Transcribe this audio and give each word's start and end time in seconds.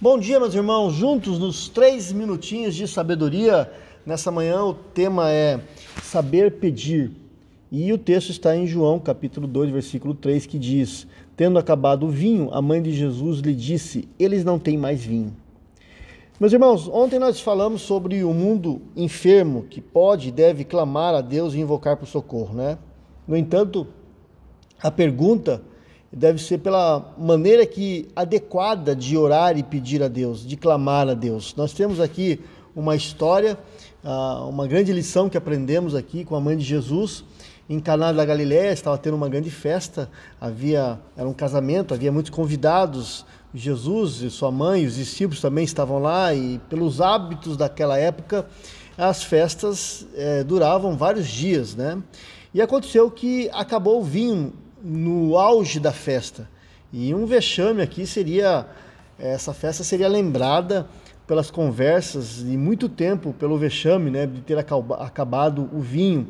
Bom 0.00 0.16
dia, 0.16 0.38
meus 0.38 0.54
irmãos, 0.54 0.92
juntos 0.92 1.40
nos 1.40 1.68
três 1.68 2.12
minutinhos 2.12 2.76
de 2.76 2.86
sabedoria. 2.86 3.68
Nessa 4.06 4.30
manhã 4.30 4.62
o 4.62 4.72
tema 4.72 5.28
é 5.28 5.60
saber 6.04 6.60
pedir. 6.60 7.10
E 7.68 7.92
o 7.92 7.98
texto 7.98 8.30
está 8.30 8.56
em 8.56 8.64
João, 8.64 9.00
capítulo 9.00 9.48
2, 9.48 9.70
versículo 9.72 10.14
3, 10.14 10.46
que 10.46 10.56
diz: 10.56 11.04
Tendo 11.36 11.58
acabado 11.58 12.06
o 12.06 12.10
vinho, 12.10 12.48
a 12.52 12.62
mãe 12.62 12.80
de 12.80 12.92
Jesus 12.92 13.40
lhe 13.40 13.52
disse: 13.52 14.08
Eles 14.20 14.44
não 14.44 14.56
têm 14.56 14.78
mais 14.78 15.02
vinho. 15.02 15.34
Meus 16.38 16.52
irmãos, 16.52 16.86
ontem 16.86 17.18
nós 17.18 17.40
falamos 17.40 17.82
sobre 17.82 18.22
o 18.22 18.32
mundo 18.32 18.80
enfermo 18.94 19.64
que 19.68 19.80
pode 19.80 20.28
e 20.28 20.30
deve 20.30 20.62
clamar 20.62 21.12
a 21.12 21.20
Deus 21.20 21.54
e 21.54 21.58
invocar 21.58 21.96
por 21.96 22.06
socorro, 22.06 22.54
né? 22.54 22.78
No 23.26 23.36
entanto, 23.36 23.84
a 24.80 24.92
pergunta 24.92 25.60
deve 26.12 26.42
ser 26.42 26.58
pela 26.58 27.14
maneira 27.18 27.66
que 27.66 28.08
adequada 28.16 28.96
de 28.96 29.16
orar 29.16 29.58
e 29.58 29.62
pedir 29.62 30.02
a 30.02 30.08
Deus, 30.08 30.46
de 30.46 30.56
clamar 30.56 31.08
a 31.08 31.14
Deus. 31.14 31.54
Nós 31.56 31.72
temos 31.72 32.00
aqui 32.00 32.40
uma 32.74 32.96
história, 32.96 33.58
ah, 34.02 34.44
uma 34.48 34.66
grande 34.66 34.92
lição 34.92 35.28
que 35.28 35.36
aprendemos 35.36 35.94
aqui 35.94 36.24
com 36.24 36.34
a 36.34 36.40
mãe 36.40 36.56
de 36.56 36.64
Jesus. 36.64 37.24
Em 37.68 37.78
Caná 37.78 38.12
da 38.12 38.24
Galiléia 38.24 38.72
estava 38.72 38.96
tendo 38.96 39.14
uma 39.14 39.28
grande 39.28 39.50
festa, 39.50 40.08
havia 40.40 40.98
era 41.14 41.28
um 41.28 41.34
casamento, 41.34 41.92
havia 41.92 42.10
muitos 42.10 42.30
convidados. 42.30 43.26
Jesus 43.54 44.20
e 44.20 44.30
sua 44.30 44.50
mãe, 44.50 44.86
os 44.86 44.96
discípulos 44.96 45.40
também 45.40 45.64
estavam 45.64 45.98
lá 45.98 46.34
e 46.34 46.58
pelos 46.68 47.00
hábitos 47.00 47.56
daquela 47.56 47.98
época 47.98 48.46
as 48.96 49.22
festas 49.22 50.06
eh, 50.14 50.42
duravam 50.42 50.96
vários 50.96 51.28
dias, 51.28 51.74
né? 51.74 52.02
E 52.52 52.60
aconteceu 52.60 53.10
que 53.10 53.48
acabou 53.52 54.00
o 54.00 54.04
vinho 54.04 54.52
no 54.82 55.36
auge 55.36 55.80
da 55.80 55.92
festa. 55.92 56.48
E 56.92 57.14
um 57.14 57.26
vexame 57.26 57.82
aqui 57.82 58.06
seria 58.06 58.66
essa 59.18 59.52
festa 59.52 59.82
seria 59.82 60.06
lembrada 60.06 60.86
pelas 61.26 61.50
conversas 61.50 62.36
de 62.36 62.56
muito 62.56 62.88
tempo 62.88 63.34
pelo 63.34 63.58
vexame, 63.58 64.10
né, 64.10 64.26
de 64.26 64.40
ter 64.40 64.56
acabado 64.56 65.68
o 65.72 65.80
vinho. 65.80 66.28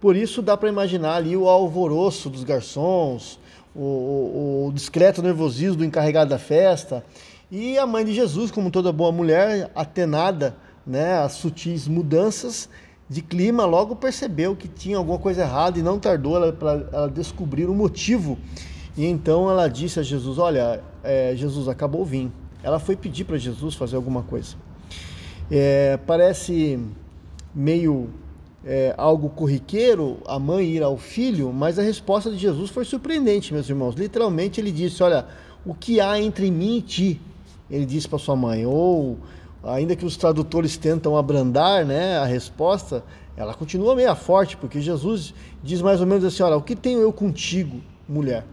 Por 0.00 0.14
isso 0.14 0.40
dá 0.40 0.56
para 0.56 0.68
imaginar 0.68 1.16
ali 1.16 1.36
o 1.36 1.48
alvoroço 1.48 2.30
dos 2.30 2.44
garçons, 2.44 3.38
o, 3.74 3.82
o, 3.82 4.66
o, 4.68 4.72
discreto 4.72 5.20
nervosismo 5.20 5.78
do 5.78 5.84
encarregado 5.84 6.30
da 6.30 6.38
festa 6.38 7.04
e 7.50 7.76
a 7.76 7.86
mãe 7.86 8.04
de 8.04 8.14
Jesus, 8.14 8.50
como 8.50 8.70
toda 8.70 8.92
boa 8.92 9.10
mulher, 9.10 9.70
atenada, 9.74 10.56
né, 10.86 11.18
às 11.18 11.32
sutis 11.32 11.88
mudanças, 11.88 12.68
de 13.08 13.22
clima, 13.22 13.64
logo 13.64 13.96
percebeu 13.96 14.54
que 14.54 14.68
tinha 14.68 14.98
alguma 14.98 15.18
coisa 15.18 15.42
errada 15.42 15.78
e 15.78 15.82
não 15.82 15.98
tardou 15.98 16.52
para 16.52 16.88
ela 16.92 17.10
descobrir 17.10 17.68
o 17.68 17.74
motivo. 17.74 18.38
E 18.96 19.06
então 19.06 19.48
ela 19.48 19.68
disse 19.68 19.98
a 19.98 20.02
Jesus: 20.02 20.38
Olha, 20.38 20.82
é, 21.02 21.34
Jesus, 21.34 21.68
acabou 21.68 22.02
o 22.02 22.04
vinho. 22.04 22.32
Ela 22.62 22.78
foi 22.78 22.96
pedir 22.96 23.24
para 23.24 23.38
Jesus 23.38 23.74
fazer 23.74 23.96
alguma 23.96 24.22
coisa. 24.22 24.56
É, 25.50 25.98
parece 26.06 26.78
meio 27.54 28.10
é, 28.64 28.94
algo 28.98 29.30
corriqueiro 29.30 30.18
a 30.26 30.38
mãe 30.38 30.66
ir 30.66 30.82
ao 30.82 30.98
filho, 30.98 31.52
mas 31.52 31.78
a 31.78 31.82
resposta 31.82 32.30
de 32.30 32.36
Jesus 32.36 32.70
foi 32.70 32.84
surpreendente, 32.84 33.54
meus 33.54 33.68
irmãos. 33.70 33.94
Literalmente 33.94 34.60
ele 34.60 34.70
disse: 34.70 35.02
Olha, 35.02 35.26
o 35.64 35.72
que 35.72 36.00
há 36.00 36.20
entre 36.20 36.50
mim 36.50 36.76
e 36.78 36.82
ti? 36.82 37.20
Ele 37.70 37.86
disse 37.86 38.08
para 38.08 38.18
sua 38.18 38.36
mãe. 38.36 38.66
Ou 38.66 39.18
ainda 39.62 39.96
que 39.96 40.04
os 40.04 40.16
tradutores 40.16 40.76
tentam 40.76 41.16
abrandar 41.16 41.84
né, 41.84 42.18
a 42.18 42.24
resposta, 42.24 43.04
ela 43.36 43.54
continua 43.54 43.94
meio 43.94 44.14
forte, 44.14 44.56
porque 44.56 44.80
Jesus 44.80 45.34
diz 45.62 45.80
mais 45.80 46.00
ou 46.00 46.06
menos 46.06 46.24
assim: 46.24 46.42
Olha, 46.42 46.56
o 46.56 46.62
que 46.62 46.74
tenho 46.74 47.00
eu 47.00 47.12
contigo, 47.12 47.80
mulher? 48.08 48.44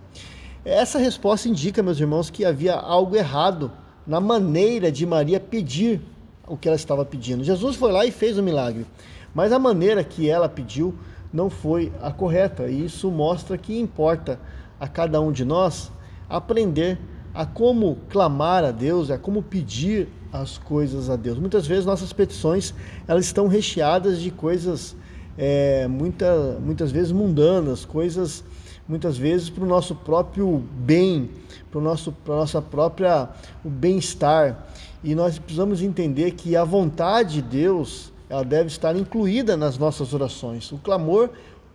Essa 0.63 0.97
resposta 0.97 1.47
indica, 1.47 1.83
meus 1.83 1.99
irmãos, 1.99 2.29
que 2.29 2.43
havia 2.43 2.75
algo 2.75 3.15
errado 3.15 3.71
na 4.05 4.19
maneira 4.19 4.91
de 4.91 5.05
Maria 5.05 5.39
pedir 5.39 6.01
o 6.47 6.57
que 6.57 6.67
ela 6.67 6.75
estava 6.75 7.05
pedindo. 7.05 7.43
Jesus 7.43 7.75
foi 7.75 7.91
lá 7.91 8.05
e 8.05 8.11
fez 8.11 8.37
o 8.37 8.43
milagre, 8.43 8.85
mas 9.33 9.51
a 9.51 9.59
maneira 9.59 10.03
que 10.03 10.29
ela 10.29 10.47
pediu 10.47 10.93
não 11.33 11.49
foi 11.49 11.91
a 12.01 12.11
correta, 12.11 12.67
e 12.67 12.85
isso 12.85 13.11
mostra 13.11 13.57
que 13.57 13.77
importa 13.77 14.39
a 14.79 14.87
cada 14.87 15.19
um 15.19 15.31
de 15.31 15.43
nós 15.43 15.91
aprender 16.29 16.99
a 17.33 17.45
como 17.45 17.97
clamar 18.09 18.63
a 18.63 18.71
Deus, 18.71 19.11
a 19.11 19.17
como 19.17 19.43
pedir 19.43 20.07
as 20.41 20.57
coisas 20.57 21.09
a 21.09 21.15
Deus. 21.15 21.37
Muitas 21.37 21.65
vezes 21.67 21.85
nossas 21.85 22.11
petições 22.13 22.73
elas 23.07 23.25
estão 23.25 23.47
recheadas 23.47 24.19
de 24.19 24.31
coisas 24.31 24.95
é, 25.37 25.87
muita, 25.87 26.57
muitas 26.63 26.91
vezes 26.91 27.11
mundanas, 27.11 27.85
coisas 27.85 28.43
muitas 28.87 29.17
vezes 29.17 29.49
para 29.49 29.63
o 29.63 29.67
nosso 29.67 29.95
próprio 29.95 30.63
bem, 30.71 31.29
para 31.71 31.79
o 31.79 31.81
nosso 31.81 32.11
para 32.11 32.35
nossa 32.35 32.61
própria 32.61 33.29
o 33.63 33.69
bem-estar. 33.69 34.67
E 35.03 35.13
nós 35.15 35.37
precisamos 35.37 35.81
entender 35.81 36.31
que 36.31 36.55
a 36.55 36.63
vontade 36.63 37.35
de 37.35 37.41
Deus 37.41 38.11
ela 38.29 38.43
deve 38.43 38.67
estar 38.67 38.95
incluída 38.95 39.55
nas 39.55 39.77
nossas 39.77 40.13
orações. 40.13 40.71
O 40.71 40.77
clamor 40.77 41.29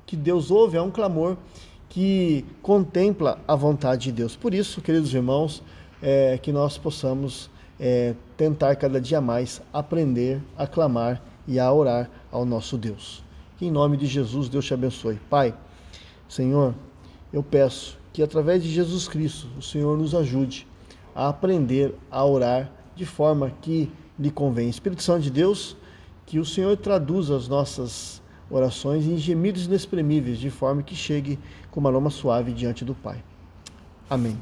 que 0.06 0.16
Deus 0.16 0.50
ouve 0.50 0.76
é 0.76 0.82
um 0.82 0.90
clamor 0.90 1.36
que 1.88 2.44
contempla 2.62 3.38
a 3.46 3.54
vontade 3.54 4.04
de 4.04 4.12
Deus. 4.12 4.36
Por 4.36 4.54
isso, 4.54 4.80
queridos 4.80 5.12
irmãos, 5.14 5.62
é, 6.02 6.38
que 6.38 6.50
nós 6.52 6.78
possamos 6.78 7.50
é, 7.80 8.14
tentar 8.36 8.76
cada 8.76 9.00
dia 9.00 9.20
mais 9.20 9.62
aprender 9.72 10.42
a 10.56 10.66
clamar 10.66 11.22
e 11.48 11.58
a 11.58 11.72
orar 11.72 12.10
ao 12.30 12.44
nosso 12.44 12.76
Deus. 12.76 13.24
Que 13.56 13.66
em 13.66 13.70
nome 13.70 13.96
de 13.96 14.06
Jesus, 14.06 14.48
Deus 14.48 14.66
te 14.66 14.74
abençoe. 14.74 15.18
Pai, 15.30 15.54
Senhor, 16.28 16.74
eu 17.32 17.42
peço 17.42 17.98
que 18.12 18.22
através 18.22 18.62
de 18.62 18.70
Jesus 18.70 19.08
Cristo, 19.08 19.48
o 19.58 19.62
Senhor 19.62 19.96
nos 19.96 20.14
ajude 20.14 20.66
a 21.14 21.28
aprender 21.28 21.94
a 22.10 22.24
orar 22.24 22.70
de 22.94 23.06
forma 23.06 23.50
que 23.62 23.90
lhe 24.18 24.30
convém. 24.30 24.68
Espírito 24.68 25.02
Santo 25.02 25.22
de 25.22 25.30
Deus, 25.30 25.76
que 26.26 26.38
o 26.38 26.44
Senhor 26.44 26.76
traduza 26.76 27.36
as 27.36 27.48
nossas 27.48 28.20
orações 28.50 29.06
em 29.06 29.16
gemidos 29.16 29.66
inexprimíveis, 29.66 30.38
de 30.38 30.50
forma 30.50 30.82
que 30.82 30.94
chegue 30.94 31.38
com 31.70 31.80
uma 31.80 31.88
aroma 31.88 32.10
suave 32.10 32.52
diante 32.52 32.84
do 32.84 32.94
Pai. 32.94 33.22
Amém. 34.08 34.36